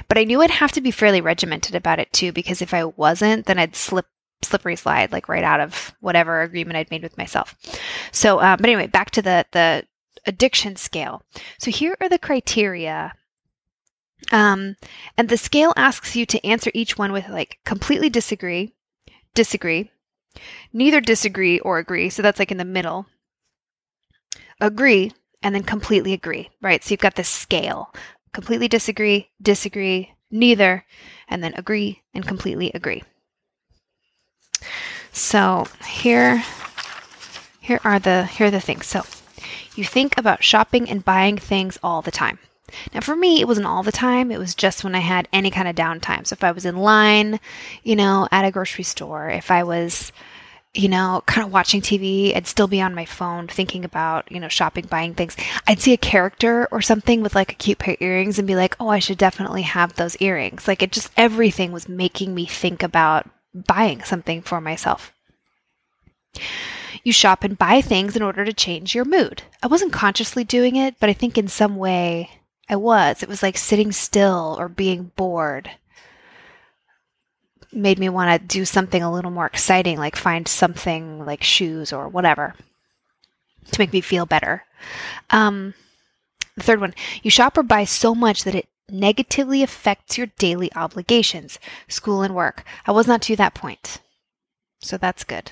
but 0.08 0.18
I 0.18 0.26
knew 0.26 0.42
I'd 0.42 0.52
have 0.52 0.74
to 0.74 0.82
be 0.82 0.92
fairly 0.92 1.22
regimented 1.22 1.74
about 1.74 2.00
it 2.00 2.12
too, 2.14 2.32
because 2.32 2.62
if 2.62 2.74
I 2.74 2.86
wasn't, 2.86 3.48
then 3.48 3.58
I'd 3.58 3.76
slip 3.76 4.06
slippery 4.42 4.76
slide 4.76 5.12
like 5.12 5.30
right 5.30 5.44
out 5.44 5.60
of 5.60 5.96
whatever 6.00 6.42
agreement 6.42 6.78
I'd 6.78 6.92
made 6.92 7.04
with 7.04 7.18
myself. 7.18 7.56
So, 8.12 8.40
uh, 8.40 8.58
but 8.58 8.66
anyway, 8.66 8.88
back 8.88 9.12
to 9.12 9.22
the 9.22 9.46
the 9.52 9.86
addiction 10.26 10.76
scale. 10.76 11.24
So 11.60 11.72
here 11.72 11.96
are 12.02 12.10
the 12.10 12.20
criteria. 12.20 13.14
Um, 14.32 14.76
and 15.18 15.30
the 15.30 15.38
scale 15.38 15.74
asks 15.78 16.16
you 16.16 16.26
to 16.26 16.46
answer 16.46 16.72
each 16.74 16.98
one 16.98 17.12
with 17.12 17.30
like 17.30 17.60
completely 17.66 18.10
disagree, 18.10 18.74
disagree, 19.34 19.92
neither 20.74 21.00
disagree 21.00 21.60
or 21.60 21.78
agree. 21.78 22.10
So 22.10 22.22
that's 22.22 22.40
like 22.40 22.52
in 22.52 22.58
the 22.58 22.66
middle. 22.66 23.06
Agree, 24.60 25.12
and 25.44 25.54
then 25.54 25.64
completely 25.64 26.14
agree, 26.14 26.50
right? 26.62 26.84
So 26.84 26.92
you've 26.92 27.00
got 27.00 27.16
this 27.16 27.30
scale 27.30 27.94
completely 28.34 28.68
disagree, 28.68 29.30
disagree, 29.42 30.14
neither, 30.30 30.86
and 31.28 31.44
then 31.44 31.54
agree 31.56 32.04
and 32.14 32.28
completely 32.28 32.72
agree. 32.74 33.02
So 35.12 35.68
here, 35.88 36.44
here 37.60 37.80
are 37.84 38.00
the 38.00 38.26
here 38.26 38.48
are 38.48 38.52
the 38.52 38.60
things. 38.62 38.86
So 38.86 39.04
you 39.76 39.84
think 39.84 40.18
about 40.18 40.44
shopping 40.44 40.90
and 40.90 41.06
buying 41.06 41.38
things 41.38 41.78
all 41.84 42.02
the 42.02 42.12
time. 42.12 42.40
Now, 42.94 43.02
for 43.02 43.16
me, 43.16 43.40
it 43.40 43.48
wasn't 43.48 43.68
all 43.68 43.84
the 43.84 43.92
time. 43.92 44.32
It 44.32 44.40
was 44.40 44.56
just 44.56 44.84
when 44.84 44.96
I 44.96 45.00
had 45.00 45.28
any 45.32 45.52
kind 45.52 45.68
of 45.68 45.76
downtime. 45.76 46.28
So, 46.28 46.34
if 46.34 46.44
I 46.44 46.52
was 46.52 46.66
in 46.66 46.78
line, 46.78 47.40
you 47.84 47.96
know, 47.96 48.28
at 48.32 48.46
a 48.46 48.52
grocery 48.52 48.84
store, 48.84 49.30
if 49.30 49.52
I 49.52 49.64
was, 49.64 50.12
you 50.74 50.90
know, 50.90 51.24
kind 51.28 51.46
of 51.46 51.54
watching 51.54 51.82
TV, 51.82 52.36
I'd 52.36 52.48
still 52.48 52.68
be 52.68 52.82
on 52.82 52.94
my 52.94 53.06
phone 53.06 53.48
thinking 53.48 53.86
about, 53.86 54.30
you 54.32 54.40
know, 54.40 54.50
shopping, 54.50 54.86
buying 54.90 55.14
things. 55.14 55.38
I'd 55.66 55.80
see 55.80 55.94
a 55.94 55.98
character 55.98 56.68
or 56.72 56.82
something 56.82 57.22
with 57.22 57.36
like 57.36 57.54
a 57.54 57.56
cute 57.56 57.80
pair 57.80 57.94
of 57.94 58.02
earrings 58.02 58.38
and 58.38 58.48
be 58.48 58.56
like, 58.56 58.76
oh, 58.80 58.90
I 58.90 59.00
should 59.00 59.18
definitely 59.18 59.62
have 59.62 59.94
those 59.94 60.18
earrings. 60.20 60.68
Like, 60.68 60.82
it 60.82 60.92
just, 60.92 61.12
everything 61.16 61.72
was 61.72 61.88
making 61.88 62.36
me 62.36 62.46
think 62.46 62.84
about 62.84 63.28
buying 63.66 64.04
something 64.04 64.42
for 64.42 64.62
myself. 64.62 65.14
You 67.04 67.12
shop 67.14 67.44
and 67.44 67.58
buy 67.58 67.82
things 67.82 68.16
in 68.16 68.22
order 68.22 68.44
to 68.46 68.54
change 68.54 68.94
your 68.94 69.06
mood. 69.06 69.44
I 69.64 69.68
wasn't 69.68 69.94
consciously 69.94 70.44
doing 70.44 70.76
it, 70.76 70.96
but 71.00 71.10
I 71.10 71.14
think 71.14 71.38
in 71.38 71.48
some 71.48 71.78
way 71.78 72.32
I 72.70 72.76
was. 72.76 73.24
It 73.24 73.30
was 73.30 73.42
like 73.42 73.58
sitting 73.58 73.92
still 73.92 74.56
or 74.60 74.68
being 74.68 75.12
bored. 75.16 75.72
made 77.72 78.00
me 78.00 78.10
want 78.10 78.42
to 78.42 78.48
do 78.48 78.66
something 78.66 79.02
a 79.02 79.12
little 79.12 79.32
more 79.32 79.46
exciting, 79.46 79.98
like 79.98 80.16
find 80.16 80.48
something 80.48 81.26
like 81.26 81.44
shoes 81.44 81.94
or 81.94 82.08
whatever 82.08 82.56
to 83.72 83.80
make 83.80 83.94
me 83.94 84.02
feel 84.02 84.26
better. 84.26 84.66
Um, 85.30 85.74
the 86.56 86.64
third 86.64 86.82
one, 86.82 86.94
you 87.24 87.32
shop 87.32 87.58
or 87.58 87.64
buy 87.64 87.84
so 87.84 88.16
much 88.16 88.44
that 88.44 88.56
it 88.56 88.68
negatively 88.90 89.64
affects 89.64 90.18
your 90.18 90.28
daily 90.38 90.74
obligations, 90.76 91.60
school 91.88 92.22
and 92.22 92.36
work. 92.36 92.64
I 92.86 92.92
was 92.92 93.08
not 93.08 93.22
to 93.24 93.36
that 93.36 93.54
point. 93.54 94.00
So 94.80 94.98
that's 94.98 95.24
good. 95.24 95.52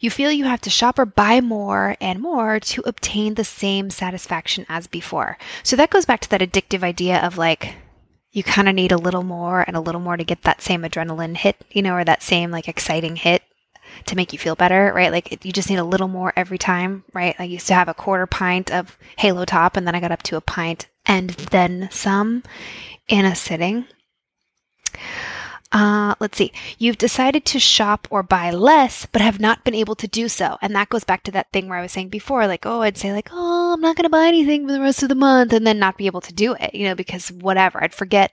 You 0.00 0.10
feel 0.10 0.30
you 0.30 0.44
have 0.44 0.60
to 0.62 0.70
shop 0.70 0.98
or 0.98 1.06
buy 1.06 1.40
more 1.40 1.96
and 2.00 2.20
more 2.20 2.60
to 2.60 2.82
obtain 2.86 3.34
the 3.34 3.44
same 3.44 3.90
satisfaction 3.90 4.64
as 4.68 4.86
before. 4.86 5.38
So 5.64 5.74
that 5.76 5.90
goes 5.90 6.04
back 6.04 6.20
to 6.20 6.30
that 6.30 6.40
addictive 6.40 6.84
idea 6.84 7.18
of 7.18 7.36
like, 7.36 7.74
you 8.30 8.44
kind 8.44 8.68
of 8.68 8.74
need 8.74 8.92
a 8.92 8.96
little 8.96 9.24
more 9.24 9.64
and 9.66 9.76
a 9.76 9.80
little 9.80 10.00
more 10.00 10.16
to 10.16 10.24
get 10.24 10.42
that 10.42 10.62
same 10.62 10.82
adrenaline 10.82 11.36
hit, 11.36 11.56
you 11.70 11.82
know, 11.82 11.94
or 11.94 12.04
that 12.04 12.22
same 12.22 12.50
like 12.50 12.68
exciting 12.68 13.16
hit 13.16 13.42
to 14.06 14.14
make 14.14 14.32
you 14.32 14.38
feel 14.38 14.54
better, 14.54 14.92
right? 14.94 15.10
Like 15.10 15.44
you 15.44 15.52
just 15.52 15.70
need 15.70 15.78
a 15.78 15.84
little 15.84 16.08
more 16.08 16.32
every 16.36 16.58
time, 16.58 17.04
right? 17.12 17.34
I 17.38 17.44
used 17.44 17.66
to 17.68 17.74
have 17.74 17.88
a 17.88 17.94
quarter 17.94 18.26
pint 18.26 18.70
of 18.70 18.96
Halo 19.16 19.44
Top 19.44 19.76
and 19.76 19.86
then 19.86 19.94
I 19.94 20.00
got 20.00 20.12
up 20.12 20.22
to 20.24 20.36
a 20.36 20.40
pint 20.40 20.86
and 21.08 21.30
then 21.30 21.88
some 21.90 22.44
in 23.08 23.24
a 23.24 23.34
sitting. 23.34 23.86
Uh, 25.70 26.14
let's 26.18 26.38
see. 26.38 26.52
You've 26.78 26.96
decided 26.96 27.44
to 27.46 27.58
shop 27.58 28.08
or 28.10 28.22
buy 28.22 28.50
less, 28.50 29.04
but 29.04 29.20
have 29.20 29.38
not 29.38 29.64
been 29.64 29.74
able 29.74 29.94
to 29.96 30.08
do 30.08 30.28
so. 30.28 30.56
And 30.62 30.74
that 30.74 30.88
goes 30.88 31.04
back 31.04 31.22
to 31.24 31.30
that 31.32 31.52
thing 31.52 31.68
where 31.68 31.78
I 31.78 31.82
was 31.82 31.92
saying 31.92 32.08
before, 32.08 32.46
like, 32.46 32.64
oh, 32.64 32.80
I'd 32.80 32.96
say, 32.96 33.12
like, 33.12 33.28
oh, 33.32 33.74
I'm 33.74 33.80
not 33.80 33.96
going 33.96 34.04
to 34.04 34.10
buy 34.10 34.26
anything 34.28 34.66
for 34.66 34.72
the 34.72 34.80
rest 34.80 35.02
of 35.02 35.10
the 35.10 35.14
month, 35.14 35.52
and 35.52 35.66
then 35.66 35.78
not 35.78 35.98
be 35.98 36.06
able 36.06 36.22
to 36.22 36.32
do 36.32 36.54
it, 36.54 36.74
you 36.74 36.84
know, 36.84 36.94
because 36.94 37.30
whatever, 37.30 37.82
I'd 37.82 37.92
forget. 37.92 38.32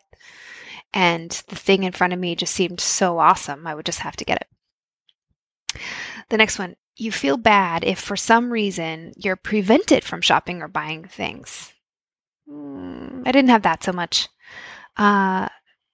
And 0.94 1.32
the 1.50 1.58
thing 1.58 1.84
in 1.84 1.92
front 1.92 2.14
of 2.14 2.20
me 2.20 2.36
just 2.36 2.54
seemed 2.54 2.80
so 2.80 3.20
awesome. 3.20 3.68
I 3.68 3.76
would 3.76 3.86
just 3.86 4.00
have 4.00 4.16
to 4.16 4.26
get 4.26 4.42
it. 4.42 5.82
The 6.30 6.38
next 6.38 6.58
one, 6.58 6.78
you 6.96 7.12
feel 7.12 7.36
bad 7.36 7.84
if 7.84 8.00
for 8.00 8.16
some 8.16 8.50
reason 8.50 9.14
you're 9.18 9.36
prevented 9.36 10.06
from 10.06 10.22
shopping 10.22 10.62
or 10.62 10.70
buying 10.70 11.04
things. 11.04 11.74
I 12.48 13.32
didn't 13.32 13.50
have 13.50 13.64
that 13.64 13.84
so 13.84 13.92
much. 13.92 14.30
Uh, 14.98 15.50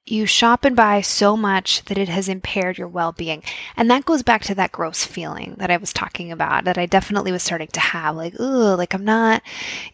you 0.05 0.25
shop 0.25 0.65
and 0.65 0.75
buy 0.75 0.99
so 1.01 1.37
much 1.37 1.85
that 1.85 1.97
it 1.97 2.09
has 2.09 2.27
impaired 2.27 2.77
your 2.77 2.87
well 2.87 3.11
being. 3.11 3.43
And 3.77 3.89
that 3.89 4.05
goes 4.05 4.23
back 4.23 4.41
to 4.43 4.55
that 4.55 4.71
gross 4.71 5.05
feeling 5.05 5.55
that 5.57 5.71
I 5.71 5.77
was 5.77 5.93
talking 5.93 6.31
about, 6.31 6.65
that 6.65 6.77
I 6.77 6.85
definitely 6.85 7.31
was 7.31 7.43
starting 7.43 7.67
to 7.69 7.79
have 7.79 8.15
like, 8.15 8.39
ooh, 8.39 8.75
like 8.75 8.93
I'm 8.93 9.05
not, 9.05 9.41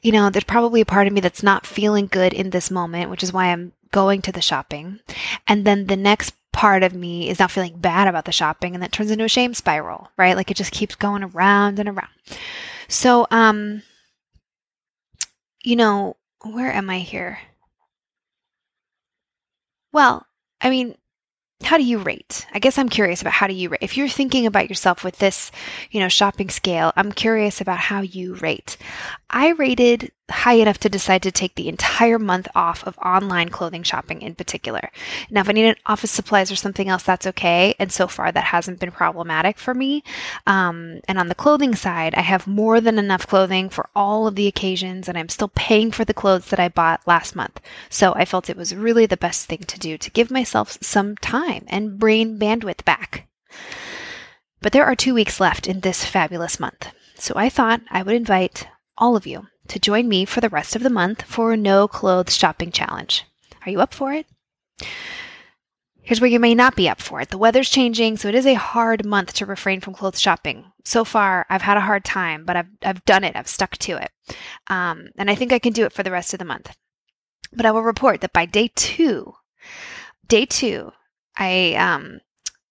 you 0.02 0.12
know, 0.12 0.30
there's 0.30 0.46
probably 0.46 0.82
a 0.82 0.86
part 0.86 1.08
of 1.08 1.14
me 1.14 1.22
that's 1.22 1.44
not 1.44 1.68
feeling 1.68 2.08
good 2.08 2.34
in 2.34 2.50
this 2.50 2.72
moment, 2.72 3.10
which 3.12 3.24
is 3.24 3.34
why 3.34 3.48
I'm 3.48 3.74
going 3.92 4.22
to 4.24 4.32
the 4.32 4.42
shopping. 4.42 5.00
And 5.48 5.66
then 5.66 5.88
the 5.88 5.98
next 5.98 6.34
part 6.54 6.84
of 6.84 6.94
me 6.94 7.30
is 7.30 7.40
now 7.40 7.48
feeling 7.48 7.78
bad 7.78 8.08
about 8.08 8.26
the 8.26 8.32
shopping 8.32 8.74
and 8.74 8.82
that 8.82 8.92
turns 8.92 9.12
into 9.12 9.26
a 9.26 9.30
shame 9.30 9.54
spiral, 9.54 10.10
right? 10.18 10.36
Like 10.36 10.50
it 10.50 10.58
just 10.58 10.72
keeps 10.72 10.96
going 10.96 11.24
around 11.24 11.80
and 11.80 11.90
around. 11.90 12.10
So, 12.88 13.28
um, 13.30 13.84
you 15.64 15.76
know, 15.76 16.16
where 16.44 16.72
am 16.72 16.89
I 16.89 17.00
here? 17.00 17.39
Well, 19.91 20.25
I 20.62 20.70
mean, 20.70 20.96
how 21.63 21.77
do 21.77 21.84
you 21.84 21.98
rate? 21.98 22.46
I 22.53 22.60
guess 22.60 22.77
I'm 22.77 22.89
curious 22.89 23.22
about 23.22 23.34
how 23.34 23.48
do 23.48 23.53
you 23.53 23.70
rate. 23.70 23.79
If 23.82 23.98
you're 23.98 24.08
thinking 24.08 24.46
about 24.46 24.70
yourself 24.70 25.03
with 25.03 25.17
this, 25.17 25.51
you 25.89 26.00
know, 26.00 26.08
shopping 26.08 26.50
scale, 26.50 26.94
I'm 26.96 27.12
curious 27.12 27.62
about 27.62 27.79
how 27.79 28.01
you 28.01 28.36
rate. 28.36 28.77
I 29.29 29.50
rated 29.51 30.12
high 30.29 30.53
enough 30.53 30.77
to 30.79 30.89
decide 30.89 31.24
to 31.24 31.31
take 31.31 31.55
the 31.55 31.69
entire 31.69 32.19
month 32.19 32.48
off 32.53 32.86
of 32.86 32.98
online 33.00 33.50
clothing 33.50 33.84
shopping 33.84 34.22
in 34.22 34.36
particular. 34.36 34.91
Now, 35.29 35.41
if 35.41 35.50
I 35.50 35.53
need 35.53 35.75
office 35.86 36.12
supplies 36.12 36.51
or 36.51 36.55
something 36.55 36.89
else, 36.89 37.03
that's 37.03 37.27
okay. 37.27 37.75
And 37.79 37.91
so 37.91 38.07
far, 38.07 38.31
that 38.31 38.43
hasn't 38.43 38.79
been 38.79 38.91
problematic 38.91 39.57
for 39.57 39.74
me. 39.74 40.03
Um, 40.46 41.00
and 41.07 41.17
on 41.17 41.27
the 41.27 41.36
clothing 41.36 41.75
side, 41.75 42.13
I 42.15 42.22
have 42.22 42.48
more 42.48 42.81
than 42.81 43.00
enough 43.00 43.27
clothing 43.27 43.69
for 43.69 43.89
all 43.96 44.27
of 44.27 44.36
the 44.36 44.48
occasions, 44.48 45.07
and 45.07 45.17
I'm 45.17 45.29
still 45.29 45.51
paying 45.55 45.91
for 45.91 46.03
the 46.03 46.13
clothes 46.13 46.50
that 46.50 46.60
I 46.60 46.67
bought 46.67 47.07
last 47.07 47.36
month. 47.36 47.62
So 47.89 48.13
I 48.15 48.25
felt 48.25 48.50
it 48.50 48.57
was 48.57 48.75
really 48.75 49.05
the 49.05 49.17
best 49.17 49.46
thing 49.46 49.60
to 49.60 49.79
do 49.79 49.98
to 49.98 50.12
give 50.12 50.29
myself 50.29 50.77
some 50.81 51.15
time 51.17 51.63
and 51.67 51.98
brain 51.98 52.38
bandwidth 52.38 52.84
back. 52.84 53.27
But 54.62 54.74
there 54.74 54.86
are 54.86 54.96
two 54.96 55.13
weeks 55.13 55.39
left 55.39 55.67
in 55.67 55.81
this 55.81 56.03
fabulous 56.03 56.60
month. 56.60 56.91
So 57.15 57.34
I 57.36 57.50
thought 57.50 57.81
I 57.89 58.03
would 58.03 58.15
invite 58.15 58.67
all 58.98 59.15
of 59.15 59.27
you 59.27 59.48
to 59.69 59.79
join 59.79 60.07
me 60.07 60.25
for 60.25 60.41
the 60.41 60.50
rest 60.50 60.75
of 60.75 60.83
the 60.83 60.89
month 60.89 61.24
for 61.24 61.53
a 61.53 61.57
no 61.57 61.88
clothes 61.88 62.36
shopping 62.36 62.71
challenge. 62.71 63.25
Are 63.65 63.71
you 63.71 63.81
up 63.81 63.93
for 63.93 64.13
it? 64.13 64.25
Here's 66.01 66.21
where 66.21 66.29
you 66.29 66.39
may 66.39 66.55
not 66.55 66.77
be 66.77 66.88
up 66.88 67.01
for 67.01 67.19
it. 67.19 67.29
The 67.29 67.38
weather's 67.38 67.69
changing, 67.69 68.15
so 68.15 68.29
it 68.29 68.36
is 68.36 68.45
a 68.45 68.53
hard 68.53 69.05
month 69.05 69.33
to 69.33 69.45
refrain 69.45 69.81
from 69.81 69.93
clothes 69.93 70.21
shopping. 70.21 70.71
So 70.86 71.03
far, 71.03 71.45
I've 71.50 71.63
had 71.63 71.75
a 71.75 71.81
hard 71.81 72.05
time, 72.05 72.45
but 72.45 72.55
I've, 72.55 72.69
I've 72.81 73.03
done 73.03 73.25
it. 73.25 73.36
I've 73.36 73.50
stuck 73.50 73.77
to 73.79 73.97
it. 73.97 74.12
Um, 74.67 75.09
and 75.17 75.29
I 75.29 75.36
think 75.36 75.51
I 75.51 75.59
can 75.59 75.74
do 75.74 75.83
it 75.83 75.91
for 75.91 76.03
the 76.03 76.12
rest 76.12 76.31
of 76.33 76.39
the 76.39 76.45
month. 76.45 76.74
But 77.51 77.65
I 77.65 77.71
will 77.71 77.83
report 77.83 78.21
that 78.21 78.31
by 78.31 78.45
day 78.45 78.71
two, 78.74 79.33
day 80.29 80.45
two, 80.45 80.93
I 81.36 81.74
um, 81.75 82.21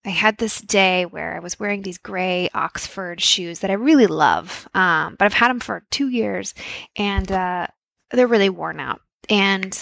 I 0.07 0.11
had 0.11 0.39
this 0.39 0.61
day 0.61 1.05
where 1.05 1.35
I 1.35 1.41
was 1.41 1.59
wearing 1.59 1.83
these 1.83 1.99
gray 1.99 2.49
Oxford 2.55 3.21
shoes 3.21 3.59
that 3.59 3.73
I 3.73 3.75
really 3.75 4.07
love, 4.07 4.69
um, 4.73 5.17
but 5.19 5.25
I've 5.25 5.33
had 5.33 5.49
them 5.49 5.59
for 5.59 5.85
two 5.91 6.09
years 6.09 6.55
and 6.95 7.31
uh, 7.33 7.67
they're 8.13 8.29
really 8.29 8.49
worn 8.49 8.79
out. 8.79 9.01
And 9.29 9.77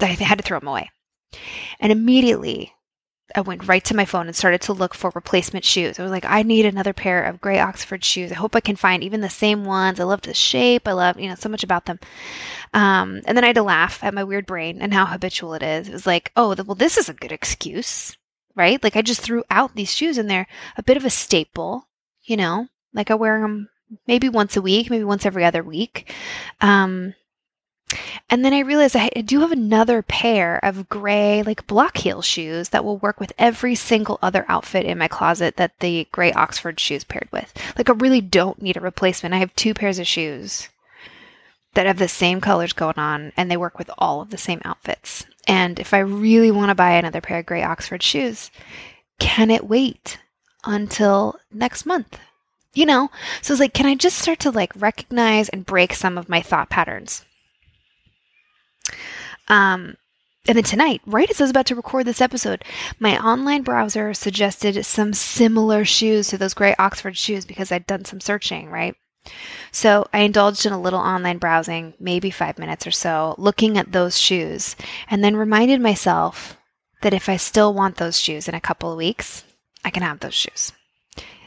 I 0.00 0.06
had 0.06 0.38
to 0.38 0.44
throw 0.44 0.60
them 0.60 0.68
away. 0.68 0.90
And 1.80 1.90
immediately 1.90 2.72
I 3.34 3.40
went 3.40 3.66
right 3.66 3.84
to 3.86 3.96
my 3.96 4.04
phone 4.04 4.28
and 4.28 4.36
started 4.36 4.60
to 4.62 4.74
look 4.74 4.94
for 4.94 5.10
replacement 5.12 5.64
shoes. 5.64 5.98
I 5.98 6.04
was 6.04 6.12
like, 6.12 6.24
I 6.24 6.44
need 6.44 6.64
another 6.64 6.92
pair 6.92 7.24
of 7.24 7.40
gray 7.40 7.58
Oxford 7.58 8.04
shoes. 8.04 8.30
I 8.30 8.36
hope 8.36 8.54
I 8.54 8.60
can 8.60 8.76
find 8.76 9.02
even 9.02 9.22
the 9.22 9.30
same 9.30 9.64
ones. 9.64 9.98
I 9.98 10.04
love 10.04 10.20
the 10.20 10.34
shape. 10.34 10.86
I 10.86 10.92
love, 10.92 11.18
you 11.18 11.28
know, 11.28 11.34
so 11.34 11.48
much 11.48 11.64
about 11.64 11.86
them. 11.86 11.98
Um, 12.74 13.22
and 13.24 13.36
then 13.36 13.42
I 13.42 13.48
had 13.48 13.56
to 13.56 13.62
laugh 13.64 14.04
at 14.04 14.14
my 14.14 14.22
weird 14.22 14.46
brain 14.46 14.80
and 14.80 14.94
how 14.94 15.06
habitual 15.06 15.54
it 15.54 15.64
is. 15.64 15.88
It 15.88 15.92
was 15.92 16.06
like, 16.06 16.30
oh, 16.36 16.54
well, 16.64 16.76
this 16.76 16.96
is 16.96 17.08
a 17.08 17.14
good 17.14 17.32
excuse 17.32 18.16
right? 18.54 18.82
Like 18.82 18.96
I 18.96 19.02
just 19.02 19.20
threw 19.20 19.44
out 19.50 19.74
these 19.74 19.92
shoes 19.92 20.18
and 20.18 20.28
they're 20.30 20.48
a 20.76 20.82
bit 20.82 20.96
of 20.96 21.04
a 21.04 21.10
staple, 21.10 21.88
you 22.24 22.36
know, 22.36 22.68
like 22.94 23.10
I 23.10 23.14
wear 23.14 23.40
them 23.40 23.68
maybe 24.06 24.28
once 24.28 24.56
a 24.56 24.62
week, 24.62 24.90
maybe 24.90 25.04
once 25.04 25.26
every 25.26 25.44
other 25.44 25.62
week. 25.62 26.12
Um, 26.60 27.14
and 28.30 28.44
then 28.44 28.54
I 28.54 28.60
realized 28.60 28.96
I 28.96 29.08
do 29.08 29.40
have 29.40 29.52
another 29.52 30.02
pair 30.02 30.58
of 30.64 30.88
gray, 30.88 31.42
like 31.42 31.66
block 31.66 31.98
heel 31.98 32.22
shoes 32.22 32.70
that 32.70 32.84
will 32.84 32.96
work 32.98 33.20
with 33.20 33.32
every 33.38 33.74
single 33.74 34.18
other 34.22 34.46
outfit 34.48 34.86
in 34.86 34.96
my 34.96 35.08
closet 35.08 35.56
that 35.56 35.78
the 35.80 36.08
gray 36.10 36.32
Oxford 36.32 36.80
shoes 36.80 37.04
paired 37.04 37.28
with. 37.30 37.52
Like, 37.76 37.90
I 37.90 37.92
really 37.92 38.22
don't 38.22 38.62
need 38.62 38.78
a 38.78 38.80
replacement. 38.80 39.34
I 39.34 39.38
have 39.38 39.54
two 39.54 39.74
pairs 39.74 39.98
of 39.98 40.06
shoes 40.06 40.68
that 41.74 41.86
have 41.86 41.98
the 41.98 42.08
same 42.08 42.40
colors 42.40 42.72
going 42.72 42.98
on 42.98 43.32
and 43.36 43.50
they 43.50 43.56
work 43.56 43.78
with 43.78 43.90
all 43.98 44.20
of 44.20 44.30
the 44.30 44.38
same 44.38 44.60
outfits. 44.64 45.26
And 45.46 45.78
if 45.78 45.94
I 45.94 45.98
really 45.98 46.50
want 46.50 46.68
to 46.68 46.74
buy 46.74 46.92
another 46.92 47.20
pair 47.20 47.40
of 47.40 47.46
gray 47.46 47.62
Oxford 47.62 48.02
shoes, 48.02 48.50
can 49.18 49.50
it 49.50 49.68
wait 49.68 50.18
until 50.64 51.38
next 51.50 51.86
month? 51.86 52.18
You 52.74 52.86
know? 52.86 53.10
So 53.40 53.52
it's 53.52 53.60
like, 53.60 53.74
can 53.74 53.86
I 53.86 53.94
just 53.94 54.18
start 54.18 54.38
to 54.40 54.50
like 54.50 54.72
recognize 54.76 55.48
and 55.48 55.66
break 55.66 55.94
some 55.94 56.18
of 56.18 56.28
my 56.28 56.40
thought 56.40 56.70
patterns? 56.70 57.24
Um, 59.48 59.96
and 60.48 60.56
then 60.56 60.64
tonight, 60.64 61.00
right 61.06 61.30
as 61.30 61.40
I 61.40 61.44
was 61.44 61.50
about 61.50 61.66
to 61.66 61.76
record 61.76 62.06
this 62.06 62.20
episode, 62.20 62.64
my 62.98 63.16
online 63.24 63.62
browser 63.62 64.12
suggested 64.12 64.84
some 64.84 65.12
similar 65.12 65.84
shoes 65.84 66.28
to 66.28 66.38
those 66.38 66.54
gray 66.54 66.74
Oxford 66.78 67.16
shoes 67.16 67.44
because 67.44 67.70
I'd 67.70 67.86
done 67.86 68.04
some 68.04 68.20
searching, 68.20 68.68
right? 68.68 68.96
So 69.70 70.06
I 70.12 70.20
indulged 70.20 70.66
in 70.66 70.72
a 70.72 70.80
little 70.80 71.00
online 71.00 71.38
browsing, 71.38 71.94
maybe 71.98 72.30
five 72.30 72.58
minutes 72.58 72.86
or 72.86 72.90
so, 72.90 73.34
looking 73.38 73.78
at 73.78 73.92
those 73.92 74.18
shoes, 74.18 74.76
and 75.08 75.24
then 75.24 75.36
reminded 75.36 75.80
myself 75.80 76.56
that 77.02 77.14
if 77.14 77.28
I 77.28 77.36
still 77.36 77.72
want 77.72 77.96
those 77.96 78.18
shoes 78.18 78.48
in 78.48 78.54
a 78.54 78.60
couple 78.60 78.90
of 78.90 78.98
weeks, 78.98 79.44
I 79.84 79.90
can 79.90 80.02
have 80.02 80.20
those 80.20 80.34
shoes. 80.34 80.72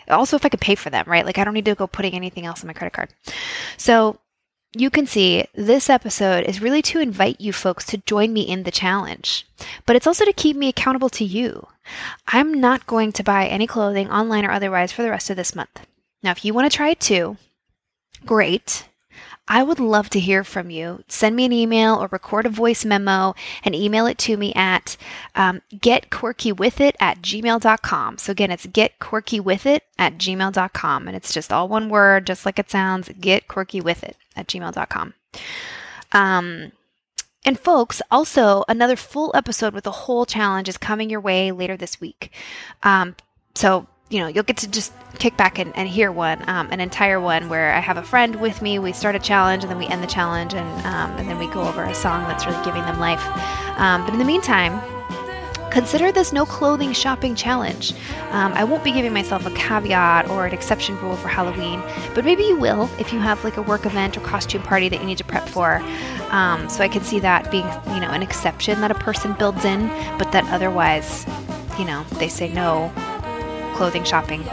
Also, 0.07 0.35
if 0.35 0.45
I 0.45 0.49
could 0.49 0.61
pay 0.61 0.75
for 0.75 0.89
them, 0.89 1.05
right? 1.07 1.25
Like 1.25 1.37
I 1.37 1.43
don't 1.43 1.53
need 1.53 1.65
to 1.65 1.75
go 1.75 1.87
putting 1.87 2.13
anything 2.13 2.45
else 2.45 2.61
on 2.61 2.67
my 2.67 2.73
credit 2.73 2.93
card. 2.93 3.09
So 3.77 4.19
you 4.77 4.89
can 4.89 5.07
see 5.07 5.45
this 5.55 5.89
episode 5.89 6.43
is 6.43 6.61
really 6.61 6.81
to 6.83 6.99
invite 6.99 7.39
you 7.39 7.53
folks 7.53 7.85
to 7.85 7.97
join 7.99 8.33
me 8.33 8.41
in 8.41 8.63
the 8.63 8.71
challenge, 8.71 9.47
but 9.85 9.95
it's 9.95 10.05
also 10.05 10.25
to 10.25 10.33
keep 10.33 10.57
me 10.57 10.67
accountable 10.67 11.09
to 11.09 11.23
you. 11.23 11.67
I'm 12.27 12.53
not 12.53 12.85
going 12.85 13.11
to 13.13 13.23
buy 13.23 13.47
any 13.47 13.67
clothing 13.67 14.09
online 14.09 14.45
or 14.45 14.51
otherwise 14.51 14.91
for 14.91 15.01
the 15.01 15.09
rest 15.09 15.29
of 15.29 15.37
this 15.37 15.55
month. 15.55 15.85
Now, 16.21 16.31
if 16.31 16.43
you 16.43 16.53
want 16.53 16.69
to 16.69 16.75
try 16.75 16.89
it 16.89 16.99
too, 16.99 17.37
great. 18.25 18.87
I 19.47 19.61
would 19.61 19.79
love 19.79 20.09
to 20.09 20.19
hear 20.19 20.43
from 20.43 20.71
you. 20.71 21.03
Send 21.07 21.35
me 21.35 21.45
an 21.45 21.51
email 21.53 21.95
or 22.01 22.07
record 22.07 22.47
a 22.47 22.49
voice 22.49 22.83
memo 22.83 23.35
and 23.63 23.75
email 23.75 24.07
it 24.07 24.17
to 24.19 24.37
me 24.37 24.51
at 24.55 24.97
um, 25.35 25.61
getquirkywithit 25.71 26.93
at 26.99 27.21
gmail.com. 27.21 28.17
So 28.17 28.31
again, 28.31 28.49
it's 28.49 28.65
getquirkywithit 28.65 29.81
at 29.99 30.17
gmail.com. 30.17 31.07
And 31.07 31.15
it's 31.15 31.31
just 31.31 31.53
all 31.53 31.67
one 31.67 31.89
word, 31.89 32.25
just 32.25 32.45
like 32.45 32.57
it 32.57 32.71
sounds, 32.71 33.07
getquirkywithit 33.09 34.13
at 34.35 34.47
gmail.com. 34.47 35.13
Um, 36.11 36.71
And 37.45 37.59
folks, 37.59 38.01
also 38.09 38.63
another 38.67 38.95
full 38.95 39.31
episode 39.35 39.75
with 39.75 39.85
a 39.85 39.91
whole 39.91 40.25
challenge 40.25 40.67
is 40.67 40.77
coming 40.77 41.11
your 41.11 41.21
way 41.21 41.51
later 41.51 41.77
this 41.77 42.01
week. 42.01 42.31
Um, 42.81 43.15
so 43.53 43.85
you 44.09 44.19
know, 44.19 44.27
you'll 44.27 44.43
get 44.43 44.57
to 44.57 44.67
just 44.69 44.93
kick 45.17 45.35
back 45.35 45.57
and, 45.57 45.75
and 45.75 45.89
hear 45.89 46.11
one, 46.11 46.47
um, 46.47 46.67
an 46.71 46.79
entire 46.79 47.19
one 47.19 47.49
where 47.49 47.73
I 47.73 47.79
have 47.79 47.97
a 47.97 48.03
friend 48.03 48.35
with 48.35 48.61
me. 48.61 48.77
We 48.77 48.93
start 48.93 49.15
a 49.15 49.19
challenge 49.19 49.63
and 49.63 49.71
then 49.71 49.79
we 49.79 49.87
end 49.87 50.03
the 50.03 50.07
challenge, 50.07 50.53
and 50.53 50.85
um, 50.85 51.11
and 51.17 51.27
then 51.27 51.39
we 51.39 51.47
go 51.47 51.61
over 51.61 51.83
a 51.83 51.95
song 51.95 52.23
that's 52.23 52.45
really 52.45 52.63
giving 52.63 52.83
them 52.83 52.99
life. 52.99 53.25
Um, 53.79 54.05
but 54.05 54.13
in 54.13 54.19
the 54.19 54.25
meantime, 54.25 54.79
consider 55.71 56.11
this 56.11 56.31
no 56.31 56.45
clothing 56.45 56.93
shopping 56.93 57.33
challenge. 57.33 57.93
Um, 58.29 58.53
I 58.53 58.63
won't 58.63 58.83
be 58.83 58.91
giving 58.91 59.11
myself 59.11 59.45
a 59.45 59.51
caveat 59.51 60.29
or 60.29 60.45
an 60.45 60.53
exception 60.53 60.99
rule 61.01 61.15
for 61.15 61.27
Halloween, 61.27 61.81
but 62.13 62.23
maybe 62.23 62.43
you 62.43 62.57
will 62.57 62.89
if 62.99 63.11
you 63.11 63.19
have 63.19 63.43
like 63.43 63.57
a 63.57 63.63
work 63.63 63.87
event 63.87 64.17
or 64.17 64.21
costume 64.21 64.61
party 64.61 64.87
that 64.87 64.99
you 64.99 65.05
need 65.07 65.17
to 65.17 65.23
prep 65.23 65.49
for. 65.49 65.77
Um, 66.29 66.69
so 66.69 66.83
I 66.83 66.89
can 66.89 67.03
see 67.03 67.19
that 67.21 67.49
being, 67.49 67.65
you 67.93 68.01
know, 68.01 68.11
an 68.11 68.21
exception 68.21 68.81
that 68.81 68.91
a 68.91 68.95
person 68.95 69.33
builds 69.33 69.65
in, 69.65 69.87
but 70.19 70.31
that 70.31 70.45
otherwise, 70.51 71.25
you 71.79 71.85
know, 71.85 72.05
they 72.19 72.27
say 72.27 72.53
no 72.53 72.93
clothing 73.75 74.03
shopping 74.03 74.43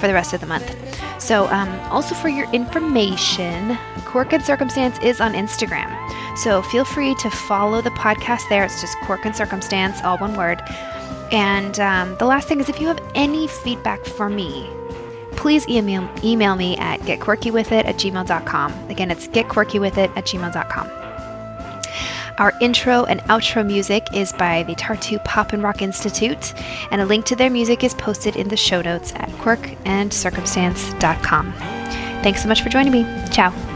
for 0.00 0.06
the 0.06 0.14
rest 0.14 0.32
of 0.32 0.40
the 0.40 0.46
month. 0.46 0.74
So, 1.20 1.46
um, 1.48 1.68
also 1.90 2.14
for 2.14 2.28
your 2.28 2.50
information, 2.52 3.78
Quirk 4.06 4.32
and 4.32 4.44
Circumstance 4.44 4.98
is 5.00 5.20
on 5.20 5.34
Instagram. 5.34 5.94
So 6.36 6.62
feel 6.62 6.84
free 6.84 7.14
to 7.16 7.30
follow 7.30 7.80
the 7.82 7.90
podcast 7.90 8.48
there. 8.48 8.64
It's 8.64 8.80
just 8.80 8.96
Quirk 9.02 9.26
and 9.26 9.36
Circumstance, 9.36 10.00
all 10.02 10.18
one 10.18 10.34
word. 10.34 10.60
And 11.32 11.78
um, 11.78 12.16
the 12.18 12.24
last 12.24 12.48
thing 12.48 12.60
is 12.60 12.68
if 12.68 12.80
you 12.80 12.88
have 12.88 13.00
any 13.14 13.46
feedback 13.46 14.04
for 14.04 14.28
me, 14.28 14.68
please 15.32 15.68
email, 15.68 16.08
email 16.24 16.56
me 16.56 16.76
at 16.78 17.00
getquirkywithit 17.00 17.84
at 17.84 17.96
gmail.com. 17.96 18.90
Again, 18.90 19.10
it's 19.10 19.28
getquirkywithit 19.28 20.16
at 20.16 20.24
gmail.com. 20.24 20.99
Our 22.40 22.52
intro 22.60 23.04
and 23.04 23.20
outro 23.24 23.64
music 23.64 24.08
is 24.14 24.32
by 24.32 24.62
the 24.62 24.74
Tartu 24.74 25.22
Pop 25.24 25.52
and 25.52 25.62
Rock 25.62 25.82
Institute, 25.82 26.54
and 26.90 27.02
a 27.02 27.04
link 27.04 27.26
to 27.26 27.36
their 27.36 27.50
music 27.50 27.84
is 27.84 27.92
posted 27.94 28.34
in 28.34 28.48
the 28.48 28.56
show 28.56 28.80
notes 28.80 29.12
at 29.16 29.28
quirkandcircumstance.com. 29.32 31.52
Thanks 32.22 32.42
so 32.42 32.48
much 32.48 32.62
for 32.62 32.70
joining 32.70 32.92
me. 32.92 33.04
Ciao. 33.30 33.69